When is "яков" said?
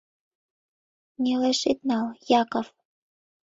2.41-2.67